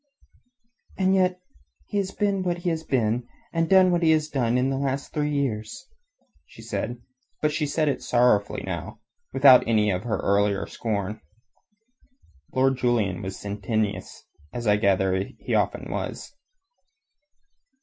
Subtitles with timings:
[0.97, 1.39] "And yet
[1.85, 4.79] he has been what he has been and done what he has done in these
[4.79, 5.87] last three years,"
[6.57, 7.01] said she,
[7.39, 8.99] but she said it sorrowfully now,
[9.31, 11.21] without any of her earlier scorn.
[12.51, 16.33] Lord Julian was sententious, as I gather that he often was.